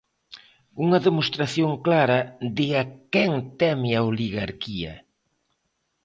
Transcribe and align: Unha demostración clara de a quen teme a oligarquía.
Unha 0.83 0.99
demostración 1.07 1.71
clara 1.85 2.19
de 2.57 2.67
a 2.81 2.83
quen 3.13 3.33
teme 3.59 3.91
a 3.99 3.99
oligarquía. 4.11 4.93